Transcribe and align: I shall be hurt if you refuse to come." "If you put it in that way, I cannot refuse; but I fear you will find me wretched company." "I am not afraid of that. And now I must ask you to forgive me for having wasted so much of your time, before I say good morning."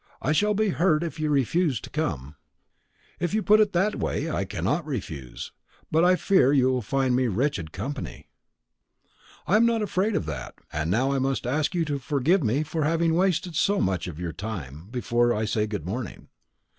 I 0.19 0.31
shall 0.31 0.55
be 0.55 0.69
hurt 0.69 1.03
if 1.03 1.19
you 1.19 1.29
refuse 1.29 1.79
to 1.81 1.89
come." 1.91 2.33
"If 3.19 3.35
you 3.35 3.43
put 3.43 3.59
it 3.59 3.67
in 3.67 3.69
that 3.73 3.97
way, 3.99 4.31
I 4.31 4.45
cannot 4.45 4.83
refuse; 4.83 5.51
but 5.91 6.03
I 6.03 6.15
fear 6.15 6.51
you 6.51 6.71
will 6.71 6.81
find 6.81 7.15
me 7.15 7.27
wretched 7.27 7.71
company." 7.71 8.27
"I 9.45 9.57
am 9.57 9.65
not 9.67 9.83
afraid 9.83 10.15
of 10.15 10.25
that. 10.25 10.55
And 10.73 10.89
now 10.89 11.11
I 11.11 11.19
must 11.19 11.45
ask 11.45 11.75
you 11.75 11.85
to 11.85 11.99
forgive 11.99 12.43
me 12.43 12.63
for 12.63 12.83
having 12.83 13.13
wasted 13.13 13.55
so 13.55 13.79
much 13.79 14.07
of 14.07 14.19
your 14.19 14.33
time, 14.33 14.87
before 14.89 15.35
I 15.35 15.45
say 15.45 15.67
good 15.67 15.85
morning." 15.85 16.29